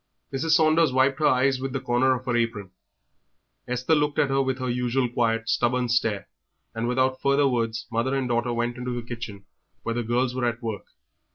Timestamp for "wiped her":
0.91-1.27